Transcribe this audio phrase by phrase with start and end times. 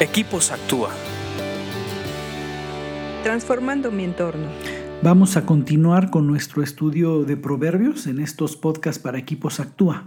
[0.00, 0.90] Equipos Actúa.
[3.22, 4.48] Transformando mi entorno.
[5.04, 10.04] Vamos a continuar con nuestro estudio de proverbios en estos podcasts para Equipos Actúa.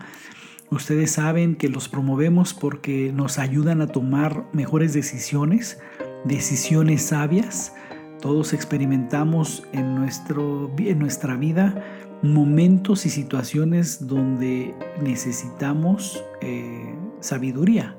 [0.70, 5.80] Ustedes saben que los promovemos porque nos ayudan a tomar mejores decisiones,
[6.26, 7.74] decisiones sabias.
[8.22, 11.82] Todos experimentamos en, nuestro, en nuestra vida
[12.22, 17.96] momentos y situaciones donde necesitamos eh, sabiduría.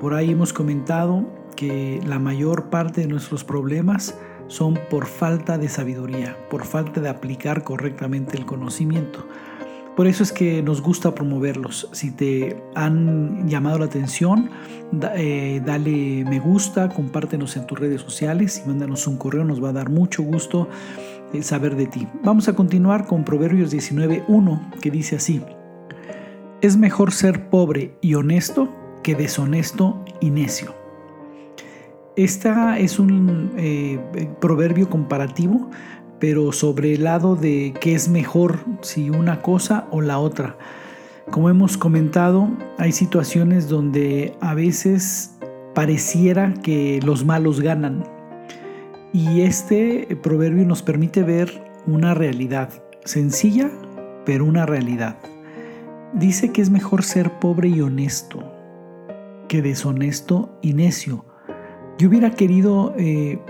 [0.00, 1.26] Por ahí hemos comentado
[1.56, 7.10] que la mayor parte de nuestros problemas son por falta de sabiduría, por falta de
[7.10, 9.26] aplicar correctamente el conocimiento.
[9.96, 11.90] Por eso es que nos gusta promoverlos.
[11.92, 14.48] Si te han llamado la atención,
[15.16, 19.68] eh, dale me gusta, compártenos en tus redes sociales y mándanos un correo, nos va
[19.68, 20.66] a dar mucho gusto
[21.34, 22.08] eh, saber de ti.
[22.24, 25.42] Vamos a continuar con Proverbios 19.1 que dice así,
[26.62, 30.74] es mejor ser pobre y honesto que deshonesto y necio.
[32.16, 33.98] Esta es un eh,
[34.40, 35.70] proverbio comparativo,
[36.18, 40.58] pero sobre el lado de qué es mejor, si una cosa o la otra.
[41.30, 45.36] Como hemos comentado, hay situaciones donde a veces
[45.74, 48.04] pareciera que los malos ganan
[49.12, 52.70] y este proverbio nos permite ver una realidad
[53.04, 53.70] sencilla,
[54.26, 55.16] pero una realidad.
[56.12, 58.49] Dice que es mejor ser pobre y honesto
[59.50, 61.24] que deshonesto y necio.
[61.98, 63.40] Yo hubiera querido eh,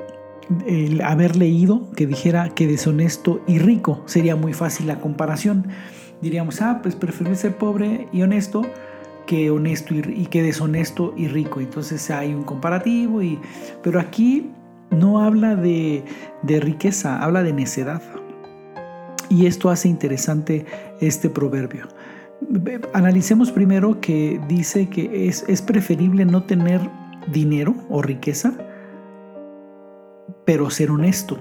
[1.04, 4.02] haber leído que dijera que deshonesto y rico.
[4.06, 5.68] Sería muy fácil la comparación.
[6.22, 8.62] Diríamos, ah, pues prefiero ser pobre y honesto
[9.26, 11.60] que honesto y, que deshonesto y rico.
[11.60, 13.38] Entonces hay un comparativo, y,
[13.82, 14.50] pero aquí
[14.90, 16.02] no habla de,
[16.42, 18.00] riqueza, habla de necedad.
[19.28, 20.64] Y esto hace interesante
[21.02, 21.88] este proverbio.
[22.92, 26.80] Analicemos primero que dice que es, preferible no tener
[27.32, 28.54] dinero o riqueza,
[30.44, 31.38] pero ser honesto.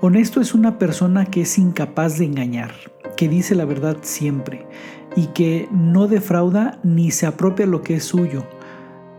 [0.00, 2.72] Honesto es una persona que es incapaz de engañar,
[3.16, 4.66] que dice la verdad siempre
[5.14, 8.44] y que no defrauda ni se apropia lo que es suyo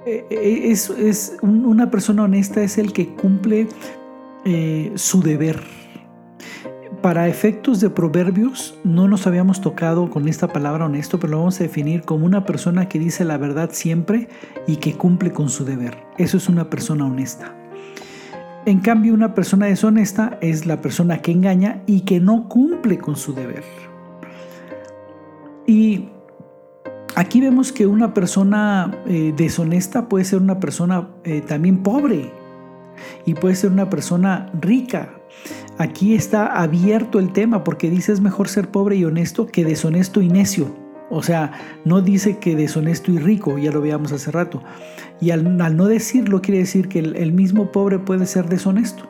[0.06, 3.68] eh, eh, es, una persona honesta es el que cumple
[4.44, 5.62] eh, su deber.
[7.03, 11.59] Para efectos de proverbios, no nos habíamos tocado con esta palabra honesto, pero lo vamos
[11.59, 14.30] a definir como una persona que dice la verdad siempre
[14.68, 15.97] y que cumple con su deber.
[16.18, 17.53] Eso es una persona honesta.
[18.66, 23.18] En cambio, una persona deshonesta es la persona que engaña y que no cumple con
[23.18, 23.66] su deber.
[25.68, 26.08] Y
[27.16, 32.31] Aquí vemos que una persona eh, deshonesta puede ser una persona eh, también pobre
[33.25, 35.09] y puede ser una persona rica.
[35.77, 40.21] Aquí está abierto el tema porque dice es mejor ser pobre y honesto que deshonesto
[40.21, 40.75] y necio.
[41.09, 41.51] O sea,
[41.85, 44.61] no dice que deshonesto y rico, ya lo veíamos hace rato.
[45.19, 49.09] Y al, no decirlo quiere decir que el mismo pobre puede ser deshonesto.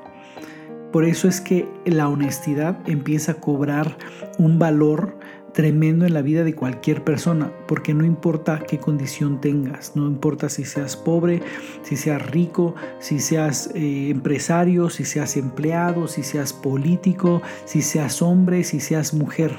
[0.94, 3.98] Por eso es que la honestidad empieza a cobrar
[4.38, 5.18] un valor
[5.54, 10.50] tremendo en la vida de cualquier persona, porque no importa qué condición tengas, no importa
[10.50, 11.42] si seas pobre,
[11.84, 18.22] si seas rico, si seas eh, empresario, si seas empleado, si seas político, si seas
[18.22, 19.56] hombre, si seas mujer.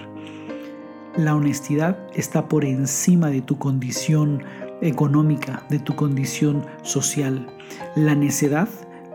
[1.17, 4.43] La honestidad está por encima de tu condición
[4.81, 7.47] económica, de tu condición social.
[7.95, 8.69] La necedad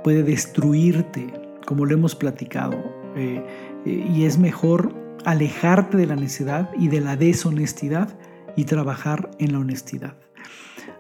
[0.04, 1.28] puede destruirte,
[1.66, 2.78] como lo hemos platicado,
[3.18, 3.44] eh,
[3.86, 4.99] eh, y es mejor
[5.30, 8.18] alejarte de la necedad y de la deshonestidad
[8.56, 10.16] y trabajar en la honestidad.